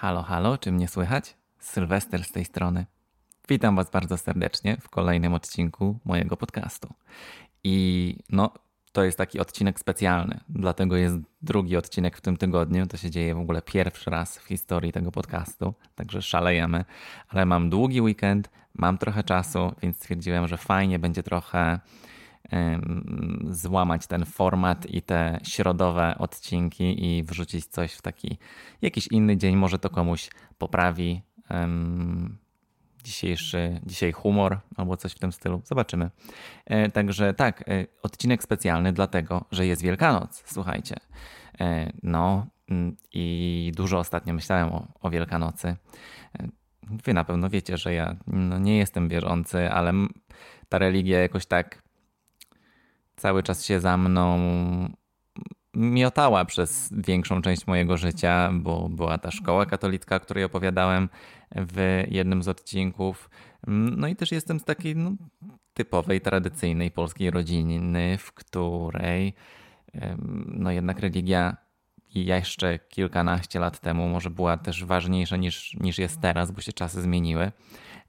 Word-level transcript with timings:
Halo, 0.00 0.22
halo, 0.22 0.58
czy 0.58 0.72
mnie 0.72 0.88
słychać? 0.88 1.36
Sylwester 1.58 2.24
z 2.24 2.32
tej 2.32 2.44
strony. 2.44 2.86
Witam 3.48 3.76
Was 3.76 3.90
bardzo 3.90 4.16
serdecznie 4.16 4.76
w 4.80 4.88
kolejnym 4.88 5.34
odcinku 5.34 5.98
mojego 6.04 6.36
podcastu. 6.36 6.94
I 7.64 8.16
no, 8.30 8.50
to 8.92 9.04
jest 9.04 9.18
taki 9.18 9.40
odcinek 9.40 9.80
specjalny, 9.80 10.40
dlatego 10.48 10.96
jest 10.96 11.16
drugi 11.42 11.76
odcinek 11.76 12.16
w 12.16 12.20
tym 12.20 12.36
tygodniu. 12.36 12.86
To 12.86 12.96
się 12.96 13.10
dzieje 13.10 13.34
w 13.34 13.38
ogóle 13.38 13.62
pierwszy 13.62 14.10
raz 14.10 14.38
w 14.38 14.44
historii 14.44 14.92
tego 14.92 15.12
podcastu, 15.12 15.74
także 15.94 16.22
szalejemy. 16.22 16.84
Ale 17.28 17.46
mam 17.46 17.70
długi 17.70 18.00
weekend, 18.00 18.50
mam 18.74 18.98
trochę 18.98 19.24
czasu, 19.24 19.72
więc 19.82 19.96
stwierdziłem, 19.96 20.48
że 20.48 20.56
fajnie 20.56 20.98
będzie 20.98 21.22
trochę 21.22 21.80
złamać 23.50 24.06
ten 24.06 24.24
format 24.24 24.86
i 24.86 25.02
te 25.02 25.40
środowe 25.42 26.18
odcinki 26.18 27.06
i 27.06 27.22
wrzucić 27.22 27.66
coś 27.66 27.92
w 27.92 28.02
taki 28.02 28.38
jakiś 28.82 29.06
inny 29.06 29.36
dzień. 29.36 29.56
Może 29.56 29.78
to 29.78 29.90
komuś 29.90 30.30
poprawi 30.58 31.22
dzisiejszy, 33.04 33.80
dzisiaj 33.86 34.12
humor 34.12 34.60
albo 34.76 34.96
coś 34.96 35.12
w 35.12 35.18
tym 35.18 35.32
stylu. 35.32 35.62
Zobaczymy. 35.64 36.10
E, 36.66 36.90
także 36.90 37.34
tak, 37.34 37.68
e, 37.68 37.86
odcinek 38.02 38.42
specjalny 38.42 38.92
dlatego, 38.92 39.44
że 39.50 39.66
jest 39.66 39.82
Wielkanoc. 39.82 40.42
Słuchajcie. 40.46 40.96
E, 41.60 41.92
no 42.02 42.46
mm, 42.70 42.96
i 43.12 43.72
dużo 43.76 43.98
ostatnio 43.98 44.34
myślałem 44.34 44.72
o, 44.72 44.86
o 45.00 45.10
Wielkanocy. 45.10 45.76
Wy 47.04 47.14
na 47.14 47.24
pewno 47.24 47.50
wiecie, 47.50 47.76
że 47.76 47.94
ja 47.94 48.16
no, 48.26 48.58
nie 48.58 48.78
jestem 48.78 49.08
wierzący, 49.08 49.70
ale 49.70 49.92
ta 50.68 50.78
religia 50.78 51.20
jakoś 51.20 51.46
tak 51.46 51.82
cały 53.20 53.42
czas 53.42 53.64
się 53.64 53.80
za 53.80 53.96
mną 53.96 54.38
miotała 55.74 56.44
przez 56.44 56.88
większą 56.96 57.42
część 57.42 57.66
mojego 57.66 57.96
życia, 57.96 58.50
bo 58.52 58.88
była 58.88 59.18
ta 59.18 59.30
szkoła 59.30 59.66
katolicka, 59.66 60.16
o 60.16 60.20
której 60.20 60.44
opowiadałem 60.44 61.08
w 61.54 62.04
jednym 62.08 62.42
z 62.42 62.48
odcinków. 62.48 63.30
No 63.66 64.08
i 64.08 64.16
też 64.16 64.32
jestem 64.32 64.60
z 64.60 64.64
takiej 64.64 64.96
no, 64.96 65.12
typowej, 65.74 66.20
tradycyjnej 66.20 66.90
polskiej 66.90 67.30
rodziny, 67.30 68.18
w 68.18 68.32
której 68.32 69.34
no 70.46 70.70
jednak 70.70 71.00
religia 71.00 71.56
jeszcze 72.14 72.78
kilkanaście 72.78 73.60
lat 73.60 73.80
temu 73.80 74.08
może 74.08 74.30
była 74.30 74.56
też 74.56 74.84
ważniejsza 74.84 75.36
niż, 75.36 75.74
niż 75.80 75.98
jest 75.98 76.20
teraz, 76.20 76.50
bo 76.50 76.60
się 76.60 76.72
czasy 76.72 77.02
zmieniły. 77.02 77.52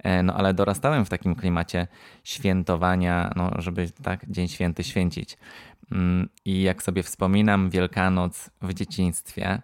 E, 0.04 0.24
no 0.24 0.34
ale 0.34 0.54
dorastałem 0.54 1.06
w 1.06 1.10
takim 1.10 1.36
klimacie 1.36 1.88
świętowania, 2.24 3.34
no, 3.36 3.52
żeby 3.58 3.90
tak 4.04 4.32
Dzień 4.32 4.48
Święty 4.48 4.84
święcić. 4.84 5.38
Mm, 5.92 6.30
I 6.46 6.62
jak 6.62 6.84
sobie 6.84 7.04
wspominam 7.04 7.70
Wielkanoc 7.70 8.50
w 8.62 8.74
dzieciństwie, 8.74 9.62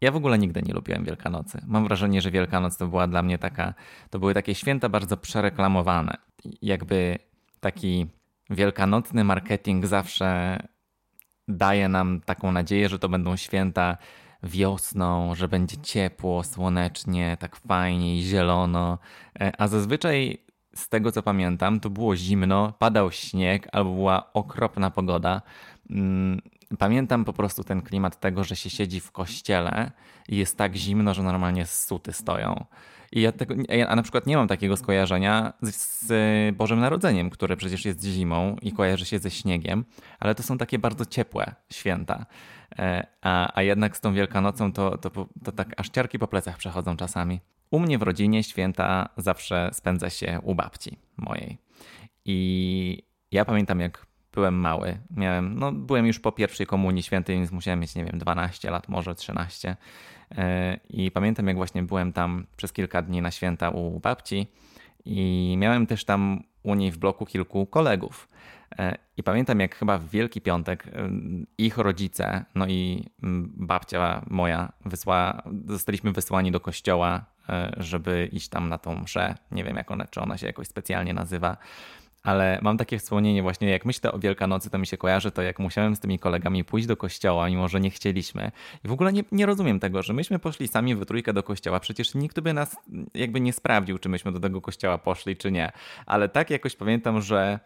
ja 0.00 0.12
w 0.12 0.16
ogóle 0.16 0.38
nigdy 0.38 0.62
nie 0.62 0.74
lubiłem 0.74 1.04
Wielkanocy. 1.04 1.60
Mam 1.66 1.84
wrażenie, 1.84 2.20
że 2.20 2.30
Wielkanoc 2.30 2.76
to 2.76 2.86
była 2.86 3.06
dla 3.06 3.22
mnie 3.22 3.38
taka, 3.38 3.74
to 4.10 4.18
były 4.18 4.34
takie 4.34 4.54
święta 4.54 4.88
bardzo 4.88 5.16
przereklamowane. 5.16 6.16
Jakby 6.62 7.18
taki 7.60 8.06
wielkanocny 8.50 9.24
marketing 9.24 9.86
zawsze 9.86 10.58
daje 11.48 11.88
nam 11.88 12.20
taką 12.20 12.52
nadzieję, 12.52 12.88
że 12.88 12.98
to 12.98 13.08
będą 13.08 13.36
święta 13.36 13.96
wiosną, 14.44 15.34
że 15.34 15.48
będzie 15.48 15.76
ciepło, 15.76 16.42
słonecznie, 16.44 17.36
tak 17.40 17.56
fajnie 17.56 18.18
i 18.18 18.22
zielono. 18.22 18.98
E, 19.40 19.52
a 19.60 19.68
zazwyczaj 19.68 20.44
z 20.74 20.88
tego 20.88 21.12
co 21.12 21.22
pamiętam, 21.22 21.80
to 21.80 21.90
było 21.90 22.16
zimno, 22.16 22.72
padał 22.78 23.12
śnieg 23.12 23.68
albo 23.72 23.94
była 23.94 24.32
okropna 24.32 24.90
pogoda. 24.90 25.42
Mm, 25.90 26.40
pamiętam 26.78 27.24
po 27.24 27.32
prostu 27.32 27.64
ten 27.64 27.82
klimat 27.82 28.20
tego, 28.20 28.44
że 28.44 28.56
się 28.56 28.70
siedzi 28.70 29.00
w 29.00 29.12
kościele 29.12 29.90
i 30.28 30.36
jest 30.36 30.56
tak 30.56 30.76
zimno, 30.76 31.14
że 31.14 31.22
normalnie 31.22 31.66
suty 31.66 32.12
stoją. 32.12 32.64
I 33.12 33.20
ja, 33.20 33.32
tego, 33.32 33.54
ja 33.68 33.96
na 33.96 34.02
przykład 34.02 34.26
nie 34.26 34.36
mam 34.36 34.48
takiego 34.48 34.76
skojarzenia 34.76 35.52
z, 35.62 36.00
z 36.00 36.56
Bożym 36.56 36.80
Narodzeniem, 36.80 37.30
które 37.30 37.56
przecież 37.56 37.84
jest 37.84 38.04
zimą 38.04 38.56
i 38.62 38.72
kojarzy 38.72 39.06
się 39.06 39.18
ze 39.18 39.30
śniegiem, 39.30 39.84
ale 40.20 40.34
to 40.34 40.42
są 40.42 40.58
takie 40.58 40.78
bardzo 40.78 41.06
ciepłe 41.06 41.54
święta. 41.72 42.26
E, 42.78 43.06
a, 43.22 43.58
a 43.58 43.62
jednak 43.62 43.96
z 43.96 44.00
tą 44.00 44.14
Wielkanocą 44.14 44.72
to, 44.72 44.98
to, 44.98 45.10
to 45.44 45.52
tak 45.52 45.68
aż 45.76 45.88
ciarki 45.88 46.18
po 46.18 46.28
plecach 46.28 46.56
przechodzą 46.56 46.96
czasami. 46.96 47.40
U 47.70 47.80
mnie 47.80 47.98
w 47.98 48.02
rodzinie 48.02 48.42
święta 48.42 49.08
zawsze 49.16 49.70
spędza 49.72 50.10
się 50.10 50.40
u 50.42 50.54
babci 50.54 50.98
mojej. 51.16 51.58
I 52.24 53.02
ja 53.30 53.44
pamiętam, 53.44 53.80
jak 53.80 54.06
byłem 54.32 54.54
mały. 54.54 54.98
Miałem, 55.10 55.58
no, 55.58 55.72
byłem 55.72 56.06
już 56.06 56.20
po 56.20 56.32
pierwszej 56.32 56.66
komunii 56.66 57.02
świętej, 57.02 57.36
więc 57.36 57.52
musiałem 57.52 57.80
mieć, 57.80 57.94
nie 57.94 58.04
wiem, 58.04 58.18
12 58.18 58.70
lat, 58.70 58.88
może 58.88 59.14
13. 59.14 59.76
E, 60.30 60.80
I 60.90 61.10
pamiętam, 61.10 61.46
jak 61.48 61.56
właśnie 61.56 61.82
byłem 61.82 62.12
tam 62.12 62.46
przez 62.56 62.72
kilka 62.72 63.02
dni 63.02 63.22
na 63.22 63.30
święta 63.30 63.70
u 63.70 64.00
babci 64.00 64.46
i 65.04 65.54
miałem 65.58 65.86
też 65.86 66.04
tam 66.04 66.42
u 66.62 66.74
niej 66.74 66.90
w 66.90 66.98
bloku 66.98 67.26
kilku 67.26 67.66
kolegów. 67.66 68.28
E, 68.78 68.98
I 69.16 69.22
pamiętam, 69.22 69.60
jak 69.60 69.76
chyba 69.76 69.98
w 69.98 70.08
Wielki 70.08 70.40
Piątek 70.40 70.86
e, 70.86 71.10
ich 71.58 71.78
rodzice, 71.78 72.44
no 72.54 72.66
i 72.66 73.04
babcia 73.56 74.24
moja, 74.30 74.72
wysła, 74.84 75.42
zostaliśmy 75.66 76.12
wysłani 76.12 76.52
do 76.52 76.60
kościoła, 76.60 77.24
żeby 77.76 78.28
iść 78.32 78.48
tam 78.48 78.68
na 78.68 78.78
tą 78.78 78.94
mszę. 78.94 79.34
Nie 79.50 79.64
wiem, 79.64 79.76
jak 79.76 79.90
ona, 79.90 80.06
czy 80.06 80.20
ona 80.20 80.38
się 80.38 80.46
jakoś 80.46 80.68
specjalnie 80.68 81.14
nazywa 81.14 81.56
ale 82.24 82.58
mam 82.62 82.76
takie 82.76 82.98
wspomnienie 82.98 83.42
właśnie, 83.42 83.68
jak 83.68 83.84
myślę 83.84 84.12
o 84.12 84.18
Wielkanocy, 84.18 84.70
to 84.70 84.78
mi 84.78 84.86
się 84.86 84.96
kojarzy 84.96 85.30
to, 85.30 85.42
jak 85.42 85.58
musiałem 85.58 85.96
z 85.96 86.00
tymi 86.00 86.18
kolegami 86.18 86.64
pójść 86.64 86.86
do 86.86 86.96
kościoła, 86.96 87.48
mimo 87.48 87.68
że 87.68 87.80
nie 87.80 87.90
chcieliśmy. 87.90 88.50
I 88.84 88.88
w 88.88 88.92
ogóle 88.92 89.12
nie, 89.12 89.24
nie 89.32 89.46
rozumiem 89.46 89.80
tego, 89.80 90.02
że 90.02 90.12
myśmy 90.12 90.38
poszli 90.38 90.68
sami 90.68 90.94
w 90.94 91.06
trójkę 91.06 91.32
do 91.32 91.42
kościoła, 91.42 91.80
przecież 91.80 92.14
nikt 92.14 92.40
by 92.40 92.52
nas 92.52 92.76
jakby 93.14 93.40
nie 93.40 93.52
sprawdził, 93.52 93.98
czy 93.98 94.08
myśmy 94.08 94.32
do 94.32 94.40
tego 94.40 94.60
kościoła 94.60 94.98
poszli, 94.98 95.36
czy 95.36 95.52
nie. 95.52 95.72
Ale 96.06 96.28
tak 96.28 96.50
jakoś 96.50 96.76
pamiętam, 96.76 97.22
że 97.22 97.60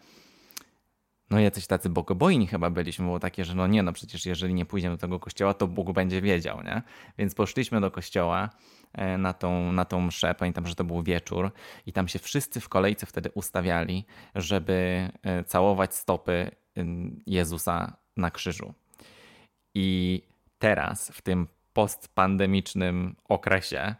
no 1.29 1.39
jacyś 1.39 1.67
tacy 1.67 1.89
bogobojni 1.89 2.47
chyba 2.47 2.69
byliśmy, 2.69 3.05
było 3.05 3.19
takie, 3.19 3.45
że 3.45 3.55
no 3.55 3.67
nie, 3.67 3.83
no 3.83 3.93
przecież 3.93 4.25
jeżeli 4.25 4.53
nie 4.53 4.65
pójdziemy 4.65 4.95
do 4.95 5.01
tego 5.01 5.19
kościoła, 5.19 5.53
to 5.53 5.67
Bóg 5.67 5.91
będzie 5.91 6.21
wiedział, 6.21 6.63
nie? 6.63 6.81
Więc 7.17 7.35
poszliśmy 7.35 7.81
do 7.81 7.91
kościoła 7.91 8.49
e, 8.93 9.17
na 9.17 9.33
tą, 9.33 9.71
na 9.71 9.85
tą 9.85 10.01
mszę, 10.01 10.35
pamiętam, 10.35 10.67
że 10.67 10.75
to 10.75 10.83
był 10.83 11.03
wieczór 11.03 11.51
i 11.85 11.93
tam 11.93 12.07
się 12.07 12.19
wszyscy 12.19 12.59
w 12.59 12.69
kolejce 12.69 13.05
wtedy 13.05 13.31
ustawiali, 13.33 14.05
żeby 14.35 15.09
e, 15.23 15.43
całować 15.43 15.95
stopy 15.95 16.51
Jezusa 17.25 17.97
na 18.17 18.31
krzyżu. 18.31 18.73
I 19.75 20.21
teraz, 20.59 21.11
w 21.13 21.21
tym 21.21 21.47
postpandemicznym 21.73 23.15
okresie, 23.29 23.95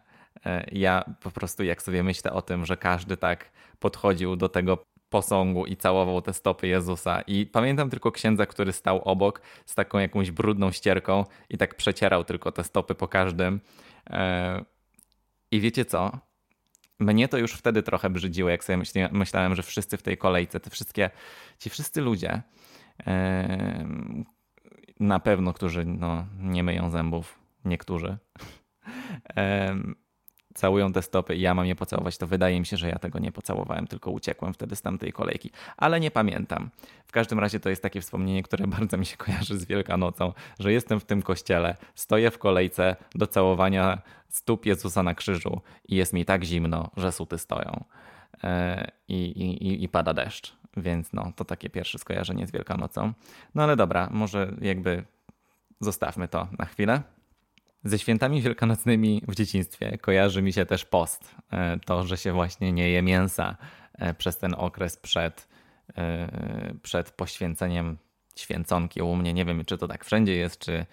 e, 0.45 0.65
ja 0.71 1.15
po 1.21 1.31
prostu 1.31 1.63
jak 1.63 1.81
sobie 1.81 2.03
myślę 2.03 2.33
o 2.33 2.41
tym, 2.41 2.65
że 2.65 2.77
każdy 2.77 3.17
tak 3.17 3.51
podchodził 3.79 4.35
do 4.35 4.49
tego 4.49 4.83
posągu 5.09 5.65
i 5.65 5.77
całował 5.77 6.21
te 6.21 6.33
stopy 6.33 6.67
Jezusa. 6.67 7.21
I 7.21 7.45
pamiętam 7.45 7.89
tylko 7.89 8.11
księdza, 8.11 8.45
który 8.45 8.71
stał 8.71 9.01
obok 9.01 9.41
z 9.65 9.75
taką 9.75 9.99
jakąś 9.99 10.31
brudną 10.31 10.71
ścierką 10.71 11.25
i 11.49 11.57
tak 11.57 11.75
przecierał 11.75 12.23
tylko 12.23 12.51
te 12.51 12.63
stopy 12.63 12.95
po 12.95 13.07
każdym. 13.07 13.59
E, 14.09 14.65
I 15.51 15.59
wiecie 15.59 15.85
co? 15.85 16.11
Mnie 16.99 17.27
to 17.27 17.37
już 17.37 17.53
wtedy 17.53 17.83
trochę 17.83 18.09
brzydziło, 18.09 18.49
jak 18.49 18.63
sobie 18.63 18.83
myślałem, 19.11 19.55
że 19.55 19.63
wszyscy 19.63 19.97
w 19.97 20.03
tej 20.03 20.17
kolejce, 20.17 20.59
te 20.59 20.69
wszystkie, 20.69 21.09
ci 21.59 21.69
wszyscy 21.69 22.01
ludzie, 22.01 22.41
na 24.99 25.19
pewno, 25.19 25.53
którzy 25.53 25.85
no, 25.85 26.25
nie 26.39 26.63
myją 26.63 26.89
zębów, 26.89 27.39
niektórzy, 27.65 28.17
całują 30.53 30.93
te 30.93 31.01
stopy 31.01 31.35
i 31.35 31.41
ja 31.41 31.53
mam 31.53 31.65
je 31.65 31.75
pocałować, 31.75 32.17
to 32.17 32.27
wydaje 32.27 32.59
mi 32.59 32.65
się, 32.65 32.77
że 32.77 32.89
ja 32.89 32.99
tego 32.99 33.19
nie 33.19 33.31
pocałowałem, 33.31 33.87
tylko 33.87 34.11
uciekłem 34.11 34.53
wtedy 34.53 34.75
z 34.75 34.81
tamtej 34.81 35.13
kolejki. 35.13 35.51
Ale 35.77 35.99
nie 35.99 36.11
pamiętam. 36.11 36.69
W 37.07 37.11
każdym 37.11 37.39
razie 37.39 37.59
to 37.59 37.69
jest 37.69 37.81
takie 37.81 38.01
wspomnienie, 38.01 38.43
które 38.43 38.67
bardzo 38.77 38.97
mi 38.97 39.05
się 39.05 39.17
kojarzy 39.17 39.57
z 39.59 39.65
Wielkanocą, 39.65 40.33
że 40.59 40.73
jestem 40.73 40.99
w 40.99 41.05
tym 41.05 41.21
kościele, 41.21 41.77
stoję 41.95 42.31
w 42.31 42.37
kolejce 42.37 42.95
do 43.15 43.27
całowania 43.27 44.01
stóp 44.29 44.65
Jezusa 44.65 45.03
na 45.03 45.15
krzyżu 45.15 45.61
i 45.87 45.95
jest 45.95 46.13
mi 46.13 46.25
tak 46.25 46.43
zimno, 46.43 46.91
że 46.97 47.11
suty 47.11 47.37
stoją. 47.37 47.83
E, 48.43 48.91
I, 49.07 49.15
i, 49.15 49.83
i 49.83 49.89
pada 49.89 50.13
deszcz. 50.13 50.55
Więc 50.77 51.13
no, 51.13 51.31
to 51.35 51.45
takie 51.45 51.69
pierwsze 51.69 51.97
skojarzenie 51.97 52.47
z 52.47 52.51
Wielkanocą. 52.51 53.13
No 53.55 53.63
ale 53.63 53.75
dobra, 53.75 54.09
może 54.11 54.53
jakby 54.61 55.03
zostawmy 55.79 56.27
to 56.27 56.47
na 56.59 56.65
chwilę. 56.65 57.01
Ze 57.83 57.99
świętami 57.99 58.41
wielkanocnymi 58.41 59.21
w 59.27 59.35
dzieciństwie 59.35 59.97
kojarzy 59.97 60.41
mi 60.41 60.53
się 60.53 60.65
też 60.65 60.85
post. 60.85 61.35
E, 61.51 61.79
to, 61.85 62.07
że 62.07 62.17
się 62.17 62.33
właśnie 62.33 62.71
nie 62.71 62.89
je 62.89 63.01
mięsa 63.01 63.57
e, 63.93 64.13
przez 64.13 64.37
ten 64.37 64.55
okres 64.57 64.97
przed, 64.97 65.47
e, 65.97 66.31
przed 66.81 67.11
poświęceniem 67.11 67.97
święconki 68.35 69.01
u 69.01 69.15
mnie. 69.15 69.33
Nie 69.33 69.45
wiem, 69.45 69.65
czy 69.65 69.77
to 69.77 69.87
tak 69.87 70.05
wszędzie 70.05 70.35
jest, 70.35 70.59
czy, 70.59 70.85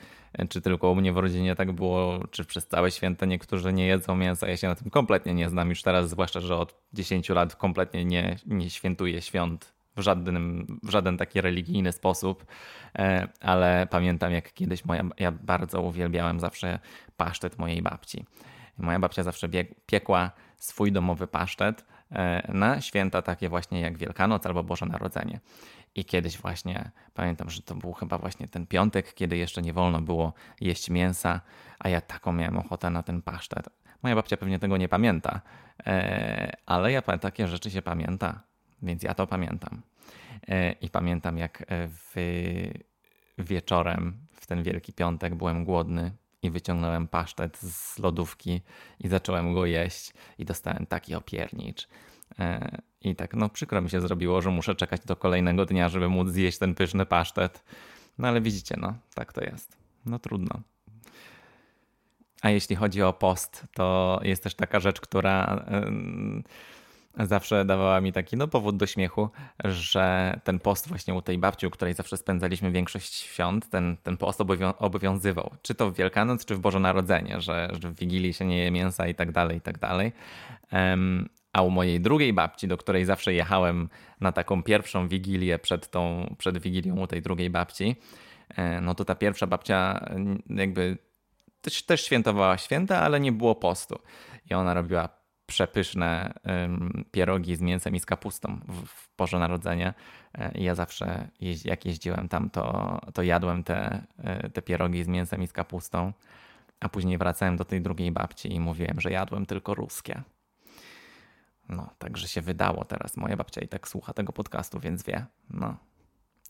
czy 0.49 0.61
tylko 0.61 0.91
u 0.91 0.94
mnie 0.94 1.12
w 1.12 1.17
rodzinie 1.17 1.56
tak 1.56 1.73
było, 1.73 2.27
czy 2.31 2.44
przez 2.44 2.67
całe 2.67 2.91
święta 2.91 3.27
niektórzy 3.27 3.73
nie 3.73 3.87
jedzą 3.87 4.17
mięsa. 4.17 4.49
Ja 4.49 4.56
się 4.56 4.69
na 4.69 4.75
tym 4.75 4.91
kompletnie 4.91 5.35
nie 5.35 5.49
znam 5.49 5.69
już 5.69 5.83
teraz, 5.83 6.11
zwłaszcza, 6.11 6.41
że 6.41 6.56
od 6.56 6.75
10 6.93 7.29
lat 7.29 7.56
kompletnie 7.56 8.05
nie, 8.05 8.37
nie 8.47 8.71
świętuję 8.71 9.23
świąt 9.23 9.75
w 9.97 10.01
żaden, 10.01 10.67
w 10.83 10.91
żaden 10.91 11.17
taki 11.17 11.41
religijny 11.41 11.93
sposób, 11.93 12.47
e, 12.99 13.29
ale 13.41 13.87
pamiętam 13.91 14.33
jak 14.33 14.53
kiedyś 14.53 14.85
moja, 14.85 15.05
ja 15.19 15.33
bardzo 15.33 15.83
uwielbiałem 15.83 16.41
zawsze 16.41 16.79
pasztet 17.17 17.59
mojej 17.59 17.83
babci. 17.83 18.25
Moja 18.79 18.99
babcia 18.99 19.23
zawsze 19.23 19.49
piekła 19.87 20.31
swój 20.57 20.93
domowy 20.93 21.27
pasztet 21.27 21.85
e, 22.13 22.53
na 22.53 22.81
święta 22.81 23.23
takie 23.23 23.49
właśnie 23.49 23.81
jak 23.81 23.99
Wielkanoc 23.99 24.47
albo 24.47 24.65
Boże 24.65 24.87
Narodzenie. 24.87 25.41
I 25.95 26.05
kiedyś 26.05 26.39
właśnie, 26.39 26.91
pamiętam, 27.15 27.51
że 27.51 27.63
to 27.63 27.75
był 27.75 27.93
chyba 27.93 28.19
właśnie 28.19 28.49
ten 28.49 28.67
piątek, 28.67 29.15
kiedy 29.15 29.37
jeszcze 29.37 29.63
nie 29.63 29.73
wolno 29.73 30.01
było 30.01 30.33
jeść 30.61 30.91
mięsa, 30.91 31.41
a 31.79 31.89
ja 31.89 32.01
taką 32.01 32.33
miałem 32.33 32.59
ochotę 32.59 32.91
na 32.91 33.03
ten 33.03 33.23
pasztet. 33.23 33.69
Moja 34.03 34.15
babcia 34.15 34.37
pewnie 34.37 34.59
tego 34.59 34.77
nie 34.77 34.89
pamięta, 34.89 35.41
e, 35.87 36.57
ale 36.67 36.93
ja 36.93 37.03
takie 37.03 37.49
rzeczy 37.49 37.71
się 37.71 37.83
pamięta, 37.83 38.41
więc 38.82 39.02
ja 39.02 39.14
to 39.14 39.26
pamiętam. 39.26 39.82
E, 40.49 40.73
I 40.73 40.90
pamiętam, 40.90 41.38
jak 41.38 41.67
w 41.70 42.14
wieczorem 43.38 44.26
w 44.32 44.46
ten 44.46 44.62
Wielki 44.62 44.93
Piątek 44.93 45.34
byłem 45.34 45.64
głodny 45.64 46.12
i 46.43 46.50
wyciągnąłem 46.50 47.08
pasztet 47.08 47.58
z 47.58 47.99
lodówki 47.99 48.62
i 49.00 49.08
zacząłem 49.08 49.55
go 49.55 49.67
jeść 49.67 50.12
i 50.38 50.44
dostałem 50.44 50.87
taki 50.87 51.14
opiernicz. 51.14 51.88
E, 52.38 52.78
I 53.00 53.17
tak, 53.17 53.34
no 53.34 53.49
przykro 53.49 53.82
mi 53.82 53.90
się 53.90 54.00
zrobiło, 54.00 54.43
że 54.43 54.50
muszę 54.50 54.75
czekać 54.75 55.00
do 55.05 55.17
kolejnego 55.17 55.67
dnia, 55.67 55.88
żeby 55.88 56.08
móc 56.08 56.28
zjeść 56.28 56.58
ten 56.58 56.75
pyszny 56.75 57.06
pasztet. 57.06 57.64
No 58.19 58.28
ale 58.28 58.40
widzicie, 58.40 58.75
no 58.78 58.94
tak 59.14 59.32
to 59.32 59.44
jest. 59.44 59.76
No 60.06 60.19
trudno. 60.19 60.61
A 62.43 62.50
jeśli 62.50 62.76
chodzi 62.76 63.02
o 63.02 63.12
post, 63.12 63.64
to 63.75 64.20
jest 64.23 64.43
też 64.43 64.55
taka 64.55 64.81
rzecz, 64.81 65.00
która 65.00 65.64
zawsze 67.19 67.65
dawała 67.65 68.01
mi 68.01 68.13
taki 68.13 68.37
no, 68.37 68.49
powód 68.49 68.77
do 68.77 68.87
śmiechu, 68.87 69.31
że 69.65 70.39
ten 70.45 70.59
post 70.59 70.89
właśnie 70.89 71.15
u 71.15 71.23
tej 71.23 71.39
babci, 71.39 71.67
u 71.67 71.71
której 71.71 71.95
zawsze 71.95 72.17
spędzaliśmy 72.17 72.71
większość 72.71 73.15
świąt, 73.15 73.71
ten, 73.71 73.97
ten 74.03 74.17
post 74.17 74.41
obowiązywał. 74.79 75.51
Czy 75.63 75.75
to 75.75 75.91
w 75.91 75.95
Wielkanoc, 75.95 76.45
czy 76.45 76.55
w 76.55 76.61
Boże 76.61 76.81
Narodzenie, 76.81 77.41
że, 77.41 77.71
że 77.81 77.91
w 77.91 77.97
Wigilii 77.97 78.35
się 78.35 78.45
nie 78.45 78.59
je 78.59 78.71
mięsa 78.71 79.07
i 79.07 79.15
tak 79.15 79.33
dalej, 79.33 79.59
i 79.59 79.61
tak 79.61 79.79
dalej. 79.79 80.13
A 81.53 81.63
u 81.63 81.71
mojej 81.71 82.01
drugiej 82.01 82.33
babci, 82.33 82.69
do 82.69 82.77
której 82.77 83.05
zawsze 83.05 83.35
jechałem 83.35 83.89
na 84.21 84.33
taką 84.33 84.62
pierwszą 84.62 85.09
wigilię 85.09 85.59
przed, 85.59 85.91
tą, 85.91 86.35
przed 86.39 86.59
wigilią 86.59 86.97
u 86.97 87.07
tej 87.07 87.23
drugiej 87.23 87.51
babci, 87.51 87.97
e, 88.49 88.81
no 88.81 88.95
to 88.95 89.05
ta 89.05 89.15
pierwsza 89.15 89.47
babcia 89.47 90.09
jakby 90.49 90.99
też, 91.61 91.83
też 91.83 92.05
świętowała 92.05 92.59
święta, 92.59 93.01
ale 93.01 93.21
nie 93.21 93.33
było 93.33 93.55
postu. 93.55 93.99
I 94.51 94.55
ona 94.55 94.75
robiła 94.75 95.09
przepyszne 95.47 96.35
pierogi 97.11 97.57
z 97.57 97.61
mięsem 97.61 97.97
i 97.97 98.01
z 98.01 98.07
kapustą 98.07 98.61
w 98.69 99.17
Boże 99.19 99.39
Narodzenie. 99.39 99.95
Ja 100.55 100.75
zawsze, 100.75 101.29
jak 101.65 101.87
jeździłem 101.87 102.29
tam, 102.29 102.51
to, 102.51 103.01
to 103.15 103.23
jadłem 103.23 103.65
te, 103.65 104.07
e, 104.19 104.51
te 104.51 104.63
pierogi 104.63 105.05
z 105.05 105.09
mięsem 105.09 105.43
i 105.43 105.47
z 105.47 105.53
kapustą. 105.53 106.13
A 106.81 106.89
później 106.89 107.19
wracałem 107.19 107.57
do 107.57 107.65
tej 107.65 107.81
drugiej 107.81 108.13
babci 108.13 108.53
i 108.53 108.61
mówiłem, 108.61 109.01
że 109.01 109.11
jadłem 109.11 109.47
tylko 109.47 109.75
ruskie. 109.75 110.23
No, 111.69 111.91
także 111.99 112.29
się 112.29 112.41
wydało 112.41 112.85
teraz. 112.85 113.17
Moja 113.17 113.37
babcia 113.37 113.61
i 113.61 113.69
tak 113.69 113.89
słucha 113.89 114.13
tego 114.13 114.33
podcastu, 114.33 114.81
więc 114.81 115.03
wie. 115.03 115.27
No, 115.51 115.77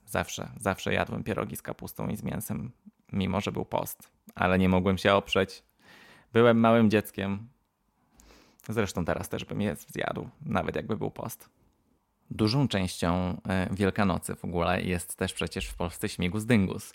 zawsze, 0.07 0.49
zawsze 0.61 0.93
jadłem 0.93 1.25
pierogi 1.25 1.57
z 1.57 1.63
kapustą 1.63 2.09
i 2.09 2.17
z 2.17 2.23
mięsem, 2.23 2.73
mimo 3.13 3.41
że 3.41 3.53
był 3.53 3.65
post. 3.65 4.11
Ale 4.35 4.59
nie 4.59 4.69
mogłem 4.69 4.99
się 4.99 5.15
oprzeć. 5.15 5.63
Byłem 6.33 6.61
małym 6.61 6.91
dzieckiem, 6.91 7.49
Zresztą 8.69 9.05
teraz 9.05 9.29
też 9.29 9.45
bym 9.45 9.61
je 9.61 9.77
zjadł, 9.77 10.29
nawet 10.43 10.77
jakby 10.77 10.97
był 10.97 11.11
post. 11.11 11.49
Dużą 12.31 12.69
częścią 12.69 13.41
e, 13.49 13.69
Wielkanocy 13.71 14.35
w 14.35 14.45
ogóle 14.45 14.83
jest 14.83 15.17
też 15.17 15.33
przecież 15.33 15.67
w 15.67 15.75
Polsce 15.75 16.09
śmigus 16.09 16.45
dyngus, 16.45 16.95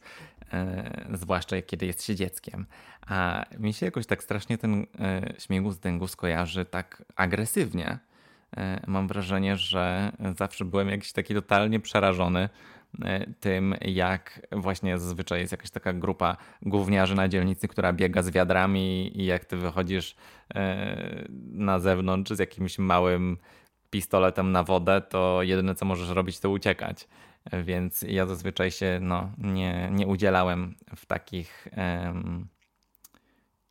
e, 0.54 1.08
zwłaszcza 1.14 1.62
kiedy 1.62 1.86
jest 1.86 2.04
się 2.04 2.16
dzieckiem. 2.16 2.66
A 3.08 3.46
mi 3.60 3.74
się 3.74 3.86
jakoś 3.86 4.06
tak 4.06 4.24
strasznie 4.24 4.58
ten 4.58 4.86
e, 5.00 5.34
śmigus 5.40 5.78
dyngus 5.78 6.16
kojarzy 6.16 6.66
tak 6.66 7.04
agresywnie. 7.16 7.98
Mam 8.88 9.08
wrażenie, 9.08 9.58
że 9.58 10.12
zawsze 10.38 10.66
byłem 10.66 10.90
jakiś 10.90 11.12
taki 11.12 11.34
totalnie 11.34 11.80
przerażony 11.80 12.50
tym, 13.40 13.76
jak 13.82 14.48
właśnie 14.52 14.98
zazwyczaj 14.98 15.40
jest 15.40 15.52
jakaś 15.52 15.70
taka 15.70 15.94
grupa 15.94 16.38
gówniarzy 16.62 17.16
na 17.16 17.28
dzielnicy, 17.28 17.68
która 17.68 17.94
biega 17.94 18.24
z 18.24 18.30
wiadrami 18.30 19.18
i 19.22 19.26
jak 19.26 19.46
ty 19.46 19.58
wychodzisz 19.58 20.16
e, 20.56 21.26
na 21.52 21.80
zewnątrz 21.80 22.32
z 22.32 22.40
jakimś 22.40 22.80
małym 22.80 23.38
pistoletem 23.90 24.52
na 24.52 24.64
wodę, 24.64 25.02
to 25.02 25.44
jedyne 25.44 25.76
co 25.76 25.86
możesz 25.86 26.10
robić 26.10 26.40
to 26.40 26.50
uciekać. 26.50 27.08
Więc 27.64 28.02
ja 28.02 28.26
zazwyczaj 28.26 28.72
się 28.72 29.00
no, 29.02 29.32
nie, 29.38 29.90
nie 29.92 30.08
udzielałem 30.08 30.76
w 30.96 31.06
takich 31.06 31.68
um, 31.78 32.48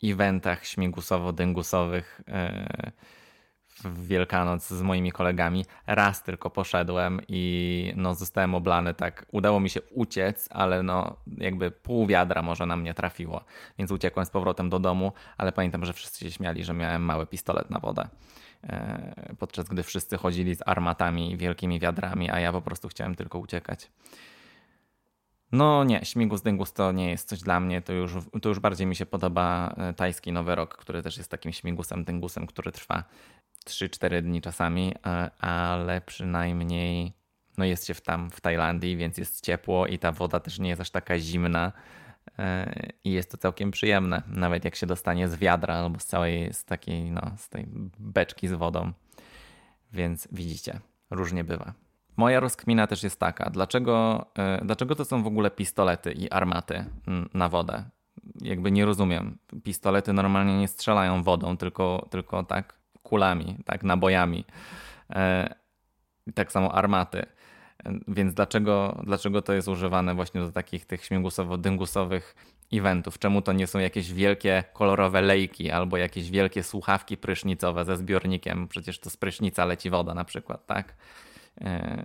eventach 0.02 0.64
śmigusowo-dyngusowych. 0.64 2.22
Um, 2.28 2.92
w 3.84 4.06
Wielkanoc 4.06 4.68
z 4.68 4.82
moimi 4.82 5.12
kolegami. 5.12 5.64
Raz 5.86 6.22
tylko 6.22 6.50
poszedłem 6.50 7.20
i 7.28 7.92
no, 7.96 8.14
zostałem 8.14 8.54
oblany 8.54 8.94
tak. 8.94 9.26
Udało 9.32 9.60
mi 9.60 9.70
się 9.70 9.80
uciec, 9.82 10.48
ale 10.52 10.82
no, 10.82 11.16
jakby 11.38 11.70
pół 11.70 12.06
wiadra 12.06 12.42
może 12.42 12.66
na 12.66 12.76
mnie 12.76 12.94
trafiło. 12.94 13.44
Więc 13.78 13.90
uciekłem 13.90 14.26
z 14.26 14.30
powrotem 14.30 14.70
do 14.70 14.78
domu, 14.78 15.12
ale 15.38 15.52
pamiętam, 15.52 15.84
że 15.84 15.92
wszyscy 15.92 16.24
się 16.24 16.30
śmiali, 16.30 16.64
że 16.64 16.74
miałem 16.74 17.02
mały 17.02 17.26
pistolet 17.26 17.70
na 17.70 17.78
wodę. 17.78 18.08
E, 18.64 19.34
podczas 19.38 19.68
gdy 19.68 19.82
wszyscy 19.82 20.16
chodzili 20.16 20.54
z 20.54 20.62
armatami 20.66 21.32
i 21.32 21.36
wielkimi 21.36 21.80
wiadrami, 21.80 22.30
a 22.30 22.40
ja 22.40 22.52
po 22.52 22.62
prostu 22.62 22.88
chciałem 22.88 23.14
tylko 23.14 23.38
uciekać. 23.38 23.90
No 25.52 25.84
nie, 25.84 26.04
śmigus 26.04 26.42
dyngus 26.42 26.72
to 26.72 26.92
nie 26.92 27.10
jest 27.10 27.28
coś 27.28 27.40
dla 27.40 27.60
mnie, 27.60 27.82
to 27.82 27.92
już, 27.92 28.12
to 28.42 28.48
już 28.48 28.58
bardziej 28.58 28.86
mi 28.86 28.96
się 28.96 29.06
podoba 29.06 29.74
e, 29.76 29.92
tajski 29.92 30.32
Nowy 30.32 30.54
Rok, 30.54 30.76
który 30.76 31.02
też 31.02 31.16
jest 31.16 31.30
takim 31.30 31.52
śmigusem 31.52 32.04
dyngusem, 32.04 32.46
który 32.46 32.72
trwa 32.72 33.04
3-4 33.66 34.22
dni 34.22 34.40
czasami, 34.40 34.94
e, 35.06 35.30
ale 35.40 36.00
przynajmniej 36.00 37.12
no 37.58 37.64
jest 37.64 37.86
się 37.86 37.94
tam 37.94 38.30
w 38.30 38.40
Tajlandii, 38.40 38.96
więc 38.96 39.18
jest 39.18 39.44
ciepło 39.44 39.86
i 39.86 39.98
ta 39.98 40.12
woda 40.12 40.40
też 40.40 40.58
nie 40.58 40.68
jest 40.68 40.80
aż 40.80 40.90
taka 40.90 41.18
zimna 41.18 41.72
e, 42.38 42.72
i 43.04 43.12
jest 43.12 43.30
to 43.30 43.36
całkiem 43.36 43.70
przyjemne, 43.70 44.22
nawet 44.26 44.64
jak 44.64 44.76
się 44.76 44.86
dostanie 44.86 45.28
z 45.28 45.36
wiadra 45.36 45.74
albo 45.74 45.98
z 45.98 46.04
całej, 46.04 46.54
z 46.54 46.64
takiej, 46.64 47.10
no, 47.10 47.30
z 47.36 47.48
tej 47.48 47.66
beczki 47.98 48.48
z 48.48 48.52
wodą. 48.52 48.92
Więc 49.92 50.28
widzicie, 50.32 50.80
różnie 51.10 51.44
bywa. 51.44 51.89
Moja 52.16 52.40
rozkmina 52.40 52.86
też 52.86 53.02
jest 53.02 53.20
taka, 53.20 53.50
dlaczego, 53.50 54.26
e, 54.38 54.64
dlaczego 54.64 54.94
to 54.94 55.04
są 55.04 55.22
w 55.22 55.26
ogóle 55.26 55.50
pistolety 55.50 56.12
i 56.12 56.30
armaty 56.30 56.84
na 57.34 57.48
wodę? 57.48 57.84
Jakby 58.40 58.70
nie 58.70 58.84
rozumiem. 58.84 59.38
Pistolety 59.64 60.12
normalnie 60.12 60.58
nie 60.58 60.68
strzelają 60.68 61.22
wodą, 61.22 61.56
tylko, 61.56 62.08
tylko 62.10 62.42
tak 62.42 62.74
kulami, 63.02 63.56
tak, 63.64 63.82
nabojami. 63.82 64.44
E, 65.10 65.54
tak 66.34 66.52
samo 66.52 66.74
armaty. 66.74 67.26
Więc 68.08 68.34
dlaczego, 68.34 69.00
dlaczego 69.04 69.42
to 69.42 69.52
jest 69.52 69.68
używane 69.68 70.14
właśnie 70.14 70.40
do 70.40 70.52
takich 70.52 70.86
tych 70.86 71.04
śmigusowo-dyngusowych 71.04 72.34
eventów? 72.72 73.18
Czemu 73.18 73.42
to 73.42 73.52
nie 73.52 73.66
są 73.66 73.78
jakieś 73.78 74.12
wielkie 74.12 74.64
kolorowe 74.72 75.22
lejki 75.22 75.70
albo 75.70 75.96
jakieś 75.96 76.30
wielkie 76.30 76.62
słuchawki 76.62 77.16
prysznicowe 77.16 77.84
ze 77.84 77.96
zbiornikiem? 77.96 78.68
Przecież 78.68 78.98
to 78.98 79.10
z 79.10 79.16
prysznica 79.16 79.64
leci 79.64 79.90
woda 79.90 80.14
na 80.14 80.24
przykład, 80.24 80.66
tak? 80.66 80.94
E, 81.60 82.02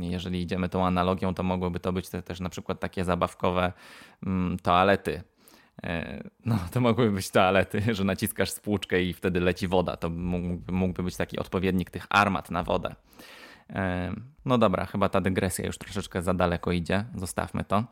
jeżeli 0.00 0.42
idziemy 0.42 0.68
tą 0.68 0.86
analogią, 0.86 1.34
to 1.34 1.42
mogłyby 1.42 1.80
to 1.80 1.92
być 1.92 2.08
te, 2.08 2.22
też 2.22 2.40
na 2.40 2.48
przykład 2.48 2.80
takie 2.80 3.04
zabawkowe 3.04 3.72
mm, 4.26 4.58
toalety 4.58 5.22
E, 5.82 6.22
no, 6.44 6.58
to 6.72 6.80
mogłyby 6.80 7.12
być 7.12 7.30
toalety, 7.30 7.82
że 7.94 8.04
naciskasz 8.04 8.50
spłuczkę 8.50 9.02
i 9.02 9.12
wtedy 9.12 9.40
leci 9.40 9.68
woda. 9.68 9.96
To 9.96 10.10
mógłby, 10.10 10.72
mógłby 10.72 11.02
być 11.02 11.16
taki 11.16 11.38
odpowiednik 11.38 11.90
tych 11.90 12.06
armat 12.10 12.50
na 12.50 12.62
wodę. 12.62 12.94
E, 13.70 14.12
no 14.44 14.58
dobra, 14.58 14.86
chyba 14.86 15.08
ta 15.08 15.20
dygresja 15.20 15.66
już 15.66 15.78
troszeczkę 15.78 16.22
za 16.22 16.34
daleko 16.34 16.72
idzie. 16.72 17.04
Zostawmy 17.14 17.64
to. 17.64 17.84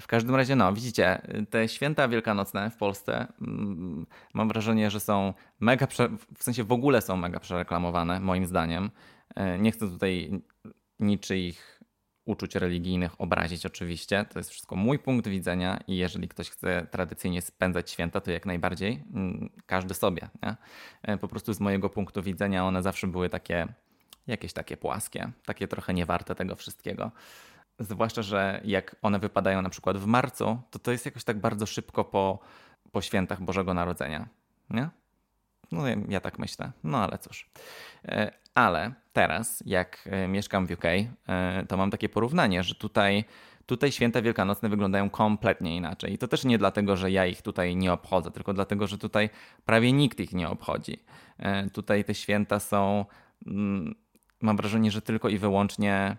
W 0.00 0.06
każdym 0.06 0.34
razie, 0.34 0.56
no, 0.56 0.72
widzicie, 0.72 1.22
te 1.50 1.68
święta 1.68 2.08
wielkanocne 2.08 2.70
w 2.70 2.76
Polsce 2.76 3.26
mm, 3.40 4.06
mam 4.34 4.48
wrażenie, 4.48 4.90
że 4.90 5.00
są 5.00 5.34
mega, 5.60 5.86
w 6.34 6.42
sensie 6.44 6.64
w 6.64 6.72
ogóle 6.72 7.00
są 7.00 7.16
mega 7.16 7.40
przereklamowane, 7.40 8.20
moim 8.20 8.46
zdaniem. 8.46 8.90
Nie 9.58 9.72
chcę 9.72 9.88
tutaj 9.88 10.42
niczyich 11.00 11.80
uczuć 12.24 12.54
religijnych 12.54 13.20
obrazić 13.20 13.66
oczywiście. 13.66 14.24
To 14.24 14.38
jest 14.38 14.50
wszystko 14.50 14.76
mój 14.76 14.98
punkt 14.98 15.28
widzenia 15.28 15.80
i 15.86 15.96
jeżeli 15.96 16.28
ktoś 16.28 16.50
chce 16.50 16.86
tradycyjnie 16.90 17.42
spędzać 17.42 17.90
święta, 17.90 18.20
to 18.20 18.30
jak 18.30 18.46
najbardziej 18.46 19.04
każdy 19.66 19.94
sobie. 19.94 20.28
Nie? 20.42 20.56
E, 21.02 21.18
po 21.18 21.28
prostu 21.28 21.52
z 21.52 21.60
mojego 21.60 21.90
punktu 21.90 22.22
widzenia 22.22 22.66
one 22.66 22.82
zawsze 22.82 23.06
były 23.06 23.28
takie 23.28 23.68
jakieś 24.26 24.52
takie 24.52 24.76
płaskie, 24.76 25.32
takie 25.44 25.68
trochę 25.68 25.94
niewarte 25.94 26.34
tego 26.34 26.56
wszystkiego. 26.56 27.10
Zwłaszcza, 27.78 28.22
że 28.22 28.60
jak 28.64 28.96
one 29.02 29.18
wypadają 29.18 29.62
na 29.62 29.70
przykład 29.70 29.98
w 29.98 30.06
marcu, 30.06 30.58
to 30.70 30.78
to 30.78 30.92
jest 30.92 31.06
jakoś 31.06 31.24
tak 31.24 31.38
bardzo 31.38 31.66
szybko 31.66 32.04
po, 32.04 32.38
po 32.92 33.02
świętach 33.02 33.42
Bożego 33.42 33.74
Narodzenia. 33.74 34.28
Nie? 34.70 34.88
No 35.72 35.84
ja, 36.08 36.20
tak 36.20 36.38
myślę. 36.38 36.72
No 36.84 36.98
ale 36.98 37.18
cóż. 37.18 37.50
E, 38.04 38.32
ale 38.54 38.92
teraz, 39.12 39.62
jak 39.66 40.08
e, 40.10 40.28
mieszkam 40.28 40.66
w 40.66 40.70
UK, 40.70 40.84
e, 40.84 41.64
to 41.68 41.76
mam 41.76 41.90
takie 41.90 42.08
porównanie, 42.08 42.62
że 42.62 42.74
tutaj 42.74 43.24
Tutaj 43.66 43.92
święta 43.92 44.22
wielkanocne 44.22 44.68
wyglądają 44.68 45.10
kompletnie 45.10 45.76
inaczej. 45.76 46.12
I 46.12 46.18
to 46.18 46.28
też 46.28 46.44
nie 46.44 46.58
dlatego, 46.58 46.96
że 46.96 47.10
ja 47.10 47.26
ich 47.26 47.42
tutaj 47.42 47.76
nie 47.76 47.92
obchodzę, 47.92 48.30
tylko 48.30 48.54
dlatego, 48.54 48.86
że 48.86 48.98
tutaj 48.98 49.30
prawie 49.64 49.92
nikt 49.92 50.20
ich 50.20 50.32
nie 50.32 50.48
obchodzi. 50.48 51.04
Tutaj 51.72 52.04
te 52.04 52.14
święta 52.14 52.60
są, 52.60 53.04
mm, 53.46 53.94
mam 54.40 54.56
wrażenie, 54.56 54.90
że 54.90 55.02
tylko 55.02 55.28
i 55.28 55.38
wyłącznie 55.38 56.16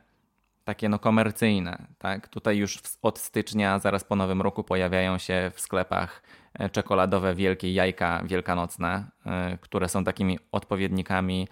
takie 0.66 0.90
no 0.90 1.00
komercyjne. 1.00 1.88
Tak? 1.98 2.28
Tutaj 2.28 2.58
już 2.58 2.80
od 3.02 3.20
stycznia, 3.20 3.80
zaraz 3.80 4.04
po 4.04 4.16
nowym 4.16 4.42
roku, 4.42 4.64
pojawiają 4.64 5.18
się 5.18 5.52
w 5.54 5.62
sklepach 5.62 6.24
e, 6.54 6.70
czekoladowe 6.70 7.36
wielkie 7.36 7.74
jajka 7.74 8.22
wielkanocne, 8.26 9.06
e, 9.26 9.58
które 9.62 9.90
są 9.90 10.04
takimi 10.04 10.40
odpowiednikami 10.52 11.48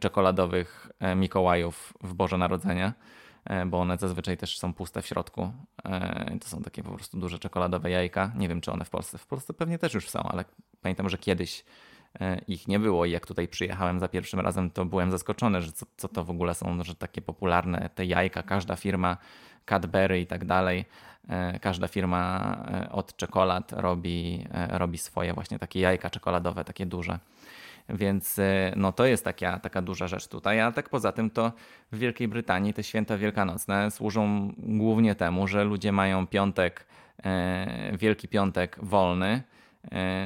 czekoladowych 0.00 0.88
Mikołajów 1.16 1.94
w 2.02 2.14
Boże 2.14 2.38
Narodzenie. 2.38 2.92
E, 3.46 3.66
bo 3.66 3.80
one 3.80 3.96
zazwyczaj 3.96 4.36
też 4.36 4.58
są 4.58 4.74
puste 4.74 5.02
w 5.02 5.06
środku. 5.06 5.52
E, 5.84 6.38
to 6.40 6.48
są 6.48 6.62
takie 6.62 6.82
po 6.82 6.90
prostu 6.90 7.18
duże 7.18 7.38
czekoladowe 7.38 7.90
jajka. 7.90 8.32
Nie 8.36 8.48
wiem, 8.48 8.60
czy 8.60 8.72
one 8.72 8.84
w 8.84 8.90
Polsce. 8.90 9.18
W 9.18 9.26
Polsce 9.26 9.54
pewnie 9.54 9.78
też 9.78 9.94
już 9.94 10.10
są, 10.10 10.22
ale 10.22 10.44
pamiętam, 10.82 11.08
że 11.08 11.18
kiedyś 11.18 11.60
e, 11.60 11.64
ich 12.48 12.68
nie 12.68 12.78
było 12.78 13.04
i 13.04 13.10
jak 13.10 13.26
tutaj 13.26 13.48
przyjechałem 13.48 14.00
za 14.00 14.08
pierwszym 14.08 14.40
razem, 14.40 14.70
to 14.70 14.84
byłem 14.84 15.10
zaskoczony, 15.10 15.62
że 15.62 15.72
co, 15.72 15.86
co 15.96 16.08
to 16.08 16.24
w 16.24 16.30
ogóle 16.30 16.54
są, 16.54 16.84
że 16.84 16.94
takie 16.94 17.22
popularne 17.22 17.90
te 17.94 18.04
jajka. 18.04 18.42
Każda 18.42 18.76
firma, 18.76 19.16
Cadbury 19.66 20.20
i 20.20 20.26
tak 20.26 20.44
dalej, 20.44 20.84
każda 21.60 21.88
firma 21.88 22.56
od 22.90 23.16
czekolad 23.16 23.72
robi, 23.72 24.46
robi 24.68 24.98
swoje 24.98 25.34
właśnie 25.34 25.58
takie 25.58 25.80
jajka 25.80 26.10
czekoladowe, 26.10 26.64
takie 26.64 26.86
duże. 26.86 27.18
Więc 27.88 28.38
e, 28.38 28.72
no, 28.76 28.92
to 28.92 29.06
jest 29.06 29.24
taka, 29.24 29.58
taka 29.58 29.82
duża 29.82 30.08
rzecz 30.08 30.28
tutaj. 30.28 30.60
A 30.60 30.72
tak 30.72 30.88
poza 30.88 31.12
tym 31.12 31.30
to 31.30 31.52
w 31.92 31.98
Wielkiej 31.98 32.28
Brytanii 32.28 32.74
te 32.74 32.82
święta 32.82 33.16
wielkanocne 33.16 33.90
służą 33.90 34.52
głównie 34.58 35.14
temu, 35.14 35.46
że 35.46 35.64
ludzie 35.64 35.92
mają 35.92 36.26
piątek, 36.26 36.86
e, 37.24 37.96
Wielki 37.98 38.28
Piątek 38.28 38.78
wolny, 38.82 39.26
e, 39.26 39.55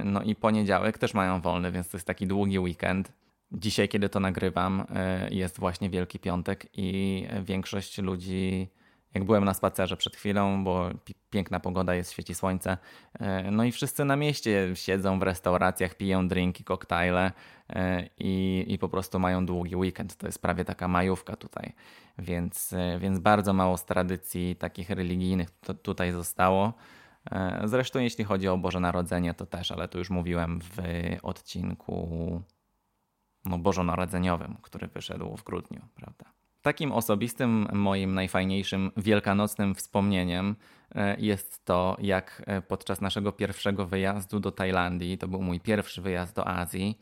no 0.04 0.22
i 0.22 0.34
poniedziałek 0.34 0.98
też 0.98 1.14
mają 1.14 1.40
wolny, 1.40 1.72
więc 1.72 1.88
to 1.88 1.96
jest 1.96 2.06
taki 2.06 2.26
długi 2.26 2.58
weekend. 2.58 3.12
Dzisiaj, 3.52 3.88
kiedy 3.88 4.08
to 4.08 4.20
nagrywam, 4.20 4.86
jest 5.30 5.58
właśnie 5.58 5.90
Wielki 5.90 6.18
Piątek 6.18 6.66
i 6.72 7.26
większość 7.44 7.98
ludzi 7.98 8.70
jak 9.14 9.24
byłem 9.24 9.44
na 9.44 9.54
spacerze 9.54 9.96
przed 9.96 10.16
chwilą, 10.16 10.64
bo 10.64 10.90
piękna 11.30 11.60
pogoda 11.60 11.94
jest, 11.94 12.12
świeci 12.12 12.34
słońce. 12.34 12.78
E, 13.20 13.50
no 13.50 13.64
i 13.64 13.72
wszyscy 13.72 14.04
na 14.04 14.16
mieście 14.16 14.70
siedzą 14.74 15.18
w 15.18 15.22
restauracjach, 15.22 15.94
piją 15.94 16.28
drinki, 16.28 16.64
koktajle 16.64 17.32
e, 17.70 18.08
i, 18.18 18.64
i 18.68 18.78
po 18.78 18.88
prostu 18.88 19.18
mają 19.18 19.46
długi 19.46 19.76
weekend. 19.76 20.16
To 20.16 20.26
jest 20.26 20.42
prawie 20.42 20.64
taka 20.64 20.88
majówka 20.88 21.36
tutaj. 21.36 21.72
Więc, 22.18 22.72
e, 22.72 22.98
więc 22.98 23.18
bardzo 23.18 23.52
mało 23.52 23.76
z 23.76 23.84
tradycji 23.84 24.56
takich 24.56 24.90
religijnych 24.90 25.50
to 25.50 25.74
tutaj 25.74 26.12
zostało. 26.12 26.72
Zresztą 27.64 27.98
jeśli 27.98 28.24
chodzi 28.24 28.48
o 28.48 28.58
Boże 28.58 28.80
Narodzenie, 28.80 29.34
to 29.34 29.46
też, 29.46 29.72
ale 29.72 29.88
to 29.88 29.98
już 29.98 30.10
mówiłem 30.10 30.60
w 30.60 30.76
odcinku 31.22 32.42
no, 33.44 33.58
bożonarodzeniowym, 33.58 34.56
który 34.62 34.88
wyszedł 34.88 35.36
w 35.36 35.44
grudniu, 35.44 35.80
prawda? 35.94 36.24
Takim 36.62 36.92
osobistym, 36.92 37.68
moim 37.72 38.14
najfajniejszym 38.14 38.90
wielkanocnym 38.96 39.74
wspomnieniem 39.74 40.56
e, 40.94 41.16
jest 41.20 41.64
to, 41.64 41.96
jak 42.00 42.42
e, 42.46 42.62
podczas 42.62 43.00
naszego 43.00 43.32
pierwszego 43.32 43.86
wyjazdu 43.86 44.40
do 44.40 44.52
Tajlandii, 44.52 45.18
to 45.18 45.28
był 45.28 45.42
mój 45.42 45.60
pierwszy 45.60 46.02
wyjazd 46.02 46.36
do 46.36 46.48
Azji, 46.48 47.00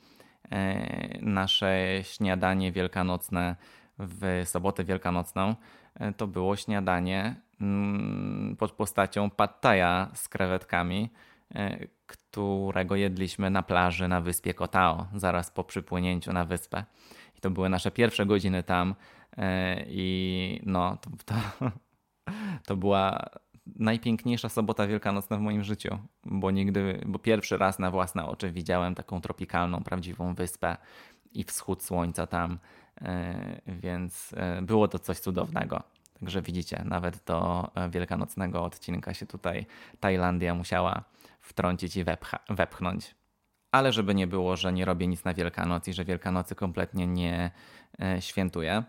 e, 0.50 1.18
nasze 1.22 2.00
śniadanie 2.02 2.72
wielkanocne 2.72 3.56
w 3.98 4.42
sobotę 4.44 4.84
wielkanocną 4.84 5.54
to 6.16 6.26
było 6.26 6.56
śniadanie 6.56 7.40
pod 8.58 8.72
postacią 8.72 9.30
pattaja 9.30 10.10
z 10.14 10.28
krewetkami, 10.28 11.10
którego 12.06 12.96
jedliśmy 12.96 13.50
na 13.50 13.62
plaży 13.62 14.08
na 14.08 14.20
wyspie 14.20 14.54
Kotao, 14.54 15.06
zaraz 15.14 15.50
po 15.50 15.64
przypłynięciu 15.64 16.32
na 16.32 16.44
wyspę. 16.44 16.84
I 17.36 17.40
to 17.40 17.50
były 17.50 17.68
nasze 17.68 17.90
pierwsze 17.90 18.26
godziny 18.26 18.62
tam 18.62 18.94
E, 19.38 19.84
I 19.88 20.60
no, 20.66 20.96
to, 20.96 21.10
to, 21.24 21.34
to 22.66 22.76
była 22.76 23.30
najpiękniejsza 23.66 24.48
sobota 24.48 24.86
wielkanocna 24.86 25.36
w 25.36 25.40
moim 25.40 25.64
życiu, 25.64 25.98
bo 26.24 26.50
nigdy, 26.50 27.00
bo 27.06 27.18
pierwszy 27.18 27.58
raz 27.58 27.78
na 27.78 27.90
własne 27.90 28.26
oczy 28.26 28.52
widziałem 28.52 28.94
taką 28.94 29.20
tropikalną, 29.20 29.84
prawdziwą 29.84 30.34
wyspę 30.34 30.76
i 31.32 31.44
wschód 31.44 31.82
słońca 31.82 32.26
tam, 32.26 32.58
e, 33.00 33.60
więc 33.66 34.34
e, 34.36 34.62
było 34.62 34.88
to 34.88 34.98
coś 34.98 35.18
cudownego. 35.18 35.82
Także 36.20 36.42
widzicie, 36.42 36.82
nawet 36.84 37.24
do 37.24 37.70
wielkanocnego 37.90 38.64
odcinka 38.64 39.14
się 39.14 39.26
tutaj 39.26 39.66
Tajlandia 40.00 40.54
musiała 40.54 41.04
wtrącić 41.40 41.96
i 41.96 42.04
wepcha, 42.04 42.38
wepchnąć. 42.48 43.14
Ale 43.72 43.92
żeby 43.92 44.14
nie 44.14 44.26
było, 44.26 44.56
że 44.56 44.72
nie 44.72 44.84
robię 44.84 45.06
nic 45.06 45.24
na 45.24 45.34
Wielkanoc 45.34 45.88
i 45.88 45.92
że 45.92 46.04
Wielkanocy 46.04 46.54
kompletnie 46.54 47.06
nie 47.06 47.50
świętuję, 48.20 48.84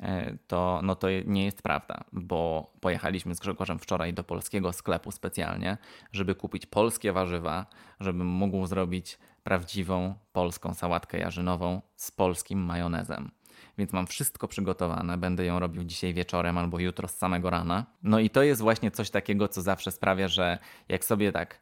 E, 0.00 0.36
to, 0.46 0.80
no 0.82 0.96
to 0.96 1.08
nie 1.26 1.44
jest 1.44 1.62
prawda, 1.62 2.04
bo 2.12 2.70
pojechaliśmy 2.80 3.34
z 3.34 3.40
Grzegorzem 3.40 3.78
wczoraj 3.78 4.14
do 4.14 4.24
polskiego 4.24 4.72
sklepu 4.72 5.10
specjalnie, 5.10 5.78
żeby 6.12 6.34
kupić 6.34 6.66
polskie 6.66 7.12
warzywa, 7.12 7.66
żebym 8.00 8.26
mógł 8.26 8.66
zrobić 8.66 9.18
prawdziwą 9.42 10.14
polską 10.32 10.74
sałatkę 10.74 11.18
jarzynową 11.18 11.82
z 11.96 12.10
polskim 12.10 12.58
majonezem. 12.58 13.30
Więc 13.78 13.92
mam 13.92 14.06
wszystko 14.06 14.48
przygotowane, 14.48 15.18
będę 15.18 15.44
ją 15.44 15.58
robił 15.58 15.84
dzisiaj 15.84 16.14
wieczorem 16.14 16.58
albo 16.58 16.78
jutro 16.78 17.08
z 17.08 17.16
samego 17.16 17.50
rana. 17.50 17.86
No 18.02 18.18
i 18.18 18.30
to 18.30 18.42
jest 18.42 18.60
właśnie 18.60 18.90
coś 18.90 19.10
takiego, 19.10 19.48
co 19.48 19.62
zawsze 19.62 19.90
sprawia, 19.90 20.28
że 20.28 20.58
jak 20.88 21.04
sobie 21.04 21.32
tak 21.32 21.60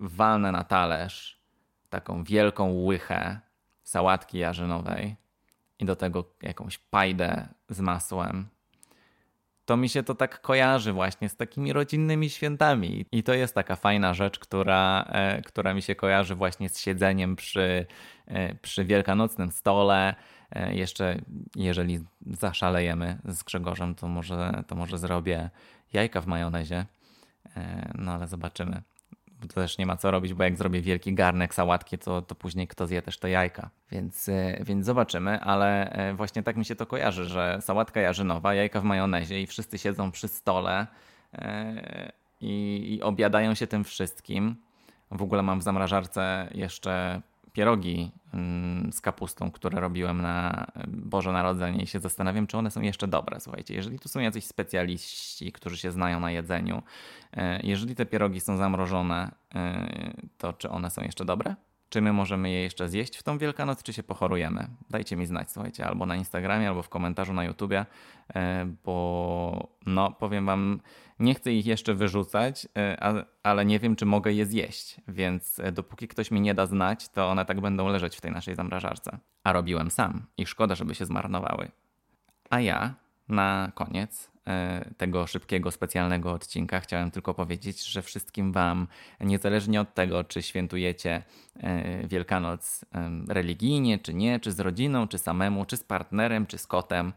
walnę 0.00 0.52
na 0.52 0.64
talerz 0.64 1.38
taką 1.90 2.24
wielką 2.24 2.72
łychę 2.72 3.40
sałatki 3.82 4.38
jarzynowej, 4.38 5.16
i 5.78 5.84
do 5.84 5.96
tego 5.96 6.24
jakąś 6.42 6.78
pajdę 6.78 7.48
z 7.68 7.80
masłem, 7.80 8.48
to 9.68 9.76
mi 9.76 9.88
się 9.88 10.02
to 10.02 10.14
tak 10.14 10.40
kojarzy 10.40 10.92
właśnie 10.92 11.28
z 11.28 11.36
takimi 11.36 11.72
rodzinnymi 11.72 12.30
świętami. 12.30 13.06
I 13.12 13.22
to 13.22 13.34
jest 13.34 13.54
taka 13.54 13.76
fajna 13.76 14.14
rzecz, 14.14 14.38
która, 14.38 15.04
e, 15.08 15.42
która 15.42 15.74
mi 15.74 15.82
się 15.82 15.94
kojarzy 15.94 16.34
właśnie 16.34 16.68
z 16.68 16.78
siedzeniem 16.78 17.36
przy, 17.36 17.86
e, 18.26 18.54
przy 18.54 18.84
wielkanocnym 18.84 19.50
stole. 19.50 20.14
E, 20.50 20.74
jeszcze 20.74 21.20
jeżeli 21.56 22.00
zaszalejemy 22.26 23.18
z 23.24 23.42
Grzegorzem, 23.42 23.94
to 23.94 24.08
może, 24.08 24.64
to 24.66 24.74
może 24.74 24.98
zrobię 24.98 25.50
jajka 25.92 26.20
w 26.20 26.26
majonezie. 26.26 26.86
No 27.94 28.12
ale 28.12 28.28
zobaczymy 28.28 28.82
to 29.40 29.54
też 29.54 29.78
nie 29.78 29.86
ma 29.86 29.96
co 29.96 30.10
robić, 30.10 30.34
bo 30.34 30.44
jak 30.44 30.56
zrobię 30.56 30.80
wielki 30.80 31.14
garnek 31.14 31.54
sałatki, 31.54 31.98
to, 31.98 32.22
to 32.22 32.34
później 32.34 32.68
kto 32.68 32.86
zje 32.86 33.02
też 33.02 33.18
te 33.18 33.30
jajka. 33.30 33.70
Więc, 33.90 34.28
e, 34.28 34.58
więc 34.64 34.86
zobaczymy, 34.86 35.40
ale 35.40 35.90
e, 35.90 36.14
właśnie 36.14 36.42
tak 36.42 36.56
mi 36.56 36.64
się 36.64 36.76
to 36.76 36.86
kojarzy, 36.86 37.24
że 37.24 37.58
sałatka 37.60 38.00
jarzynowa, 38.00 38.54
jajka 38.54 38.80
w 38.80 38.84
majonezie 38.84 39.42
i 39.42 39.46
wszyscy 39.46 39.78
siedzą 39.78 40.10
przy 40.10 40.28
stole 40.28 40.86
e, 41.32 42.12
i, 42.40 42.86
i 42.94 43.02
obiadają 43.02 43.54
się 43.54 43.66
tym 43.66 43.84
wszystkim. 43.84 44.56
W 45.10 45.22
ogóle 45.22 45.42
mam 45.42 45.60
w 45.60 45.62
zamrażarce 45.62 46.48
jeszcze 46.54 47.22
pierogi 47.58 48.10
mm, 48.34 48.92
z 48.92 49.00
kapustą, 49.00 49.50
które 49.50 49.80
robiłem 49.80 50.22
na 50.22 50.66
Boże 50.88 51.32
Narodzenie 51.32 51.82
i 51.82 51.86
się 51.86 52.00
zastanawiam, 52.00 52.46
czy 52.46 52.58
one 52.58 52.70
są 52.70 52.80
jeszcze 52.80 53.08
dobre. 53.08 53.40
Słuchajcie, 53.40 53.74
jeżeli 53.74 53.98
tu 53.98 54.08
są 54.08 54.20
jacyś 54.20 54.44
specjaliści, 54.44 55.52
którzy 55.52 55.76
się 55.76 55.90
znają 55.90 56.20
na 56.20 56.30
jedzeniu, 56.30 56.82
e, 57.32 57.60
jeżeli 57.62 57.94
te 57.94 58.06
pierogi 58.06 58.40
są 58.40 58.56
zamrożone, 58.56 59.30
e, 59.54 60.12
to 60.38 60.52
czy 60.52 60.70
one 60.70 60.90
są 60.90 61.02
jeszcze 61.02 61.24
dobre? 61.24 61.54
Czy 61.88 62.00
my 62.00 62.12
możemy 62.12 62.50
je 62.50 62.62
jeszcze 62.62 62.88
zjeść 62.88 63.16
w 63.16 63.22
tą 63.22 63.38
Wielkanoc, 63.38 63.82
czy 63.82 63.92
się 63.92 64.02
pochorujemy? 64.02 64.68
Dajcie 64.90 65.16
mi 65.16 65.26
znać, 65.26 65.52
słuchajcie, 65.52 65.86
albo 65.86 66.06
na 66.06 66.16
Instagramie, 66.16 66.68
albo 66.68 66.82
w 66.82 66.88
komentarzu 66.88 67.32
na 67.32 67.44
YouTubie, 67.44 67.86
e, 68.34 68.66
bo 68.84 69.68
no, 69.86 70.12
powiem 70.12 70.46
wam, 70.46 70.80
nie 71.18 71.34
chcę 71.34 71.52
ich 71.52 71.66
jeszcze 71.66 71.94
wyrzucać, 71.94 72.68
e, 72.76 73.24
ale 73.42 73.64
nie 73.64 73.78
wiem, 73.78 73.96
czy 73.96 74.06
mogę 74.06 74.32
je 74.32 74.46
zjeść, 74.46 74.96
więc 75.08 75.60
e, 75.60 75.72
dopóki 75.72 76.08
ktoś 76.08 76.30
mi 76.30 76.40
nie 76.40 76.54
da 76.54 76.66
znać, 76.66 77.08
to 77.08 77.28
one 77.28 77.44
tak 77.44 77.60
będą 77.60 77.88
leżeć 77.88 78.16
w 78.16 78.20
tej 78.20 78.32
naszej 78.32 78.54
zamrażarce. 78.54 79.18
A 79.44 79.52
robiłem 79.52 79.90
sam 79.90 80.26
i 80.36 80.46
szkoda, 80.46 80.74
żeby 80.74 80.94
się 80.94 81.06
zmarnowały. 81.06 81.70
A 82.50 82.60
ja 82.60 82.94
na 83.28 83.72
koniec 83.74 84.30
tego 84.96 85.26
szybkiego, 85.26 85.70
specjalnego 85.70 86.32
odcinka. 86.32 86.80
Chciałem 86.80 87.10
tylko 87.10 87.34
powiedzieć, 87.34 87.84
że 87.84 88.02
wszystkim 88.02 88.52
Wam, 88.52 88.86
niezależnie 89.20 89.80
od 89.80 89.94
tego, 89.94 90.24
czy 90.24 90.42
świętujecie 90.42 91.22
Wielkanoc 92.04 92.84
religijnie, 93.28 93.98
czy 93.98 94.14
nie, 94.14 94.40
czy 94.40 94.52
z 94.52 94.60
rodziną, 94.60 95.08
czy 95.08 95.18
samemu, 95.18 95.64
czy 95.64 95.76
z 95.76 95.84
partnerem, 95.84 96.46
czy 96.46 96.58
z 96.58 96.66
kotem, 96.66 97.12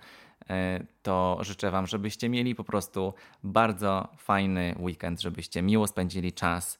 E, 0.49 0.83
to 1.03 1.37
życzę 1.41 1.71
Wam, 1.71 1.87
żebyście 1.87 2.29
mieli 2.29 2.55
po 2.55 2.63
prostu 2.63 3.13
bardzo 3.43 4.07
fajny 4.17 4.75
weekend, 4.79 5.21
żebyście 5.21 5.61
miło 5.61 5.87
spędzili 5.87 6.33
czas 6.33 6.79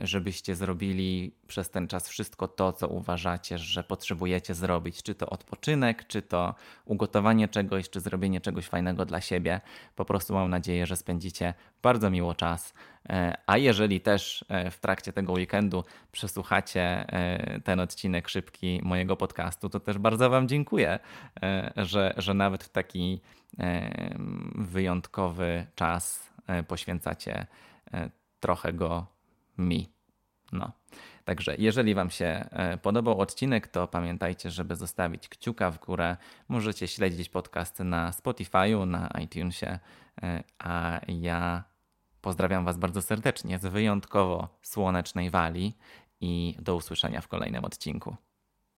żebyście 0.00 0.54
zrobili 0.54 1.34
przez 1.46 1.70
ten 1.70 1.88
czas 1.88 2.08
wszystko 2.08 2.48
to, 2.48 2.72
co 2.72 2.88
uważacie, 2.88 3.58
że 3.58 3.84
potrzebujecie 3.84 4.54
zrobić, 4.54 5.02
czy 5.02 5.14
to 5.14 5.30
odpoczynek, 5.30 6.06
czy 6.06 6.22
to 6.22 6.54
ugotowanie 6.84 7.48
czegoś, 7.48 7.90
czy 7.90 8.00
zrobienie 8.00 8.40
czegoś 8.40 8.66
fajnego 8.66 9.04
dla 9.04 9.20
siebie. 9.20 9.60
Po 9.94 10.04
prostu 10.04 10.34
mam 10.34 10.50
nadzieję, 10.50 10.86
że 10.86 10.96
spędzicie 10.96 11.54
bardzo 11.82 12.10
miło 12.10 12.34
czas. 12.34 12.74
E, 13.08 13.36
a 13.46 13.58
jeżeli 13.58 14.00
też 14.00 14.44
w 14.70 14.78
trakcie 14.80 15.12
tego 15.12 15.32
weekendu 15.32 15.84
przesłuchacie 16.12 17.06
ten 17.64 17.80
odcinek 17.80 18.28
szybki 18.28 18.80
mojego 18.82 19.16
podcastu, 19.16 19.68
to 19.68 19.80
też 19.80 19.98
bardzo 19.98 20.30
Wam 20.30 20.48
dziękuję, 20.48 20.98
że, 21.76 22.14
że 22.16 22.34
nawet 22.34 22.64
w 22.64 22.68
taki 22.68 23.20
wyjątkowy 24.54 25.66
czas 25.74 26.32
e, 26.46 26.62
poświęcacie 26.62 27.46
e, 27.92 28.10
trochę 28.40 28.72
go 28.72 29.06
mi. 29.58 29.92
No. 30.52 30.72
Także 31.24 31.54
jeżeli 31.58 31.94
Wam 31.94 32.10
się 32.10 32.26
e, 32.50 32.78
podobał 32.78 33.20
odcinek, 33.20 33.68
to 33.68 33.88
pamiętajcie, 33.88 34.50
żeby 34.50 34.76
zostawić 34.76 35.28
kciuka 35.28 35.70
w 35.70 35.78
górę. 35.78 36.16
Możecie 36.48 36.88
śledzić 36.88 37.28
podcast 37.28 37.78
na 37.78 38.10
Spotify'u, 38.10 38.86
na 38.86 39.10
iTunesie, 39.24 39.78
a 40.58 41.00
ja 41.08 41.64
pozdrawiam 42.20 42.64
Was 42.64 42.78
bardzo 42.78 43.02
serdecznie 43.02 43.58
z 43.58 43.66
wyjątkowo 43.66 44.48
słonecznej 44.62 45.30
Walii 45.30 45.76
i 46.20 46.56
do 46.58 46.76
usłyszenia 46.76 47.20
w 47.20 47.28
kolejnym 47.28 47.64
odcinku. 47.64 48.16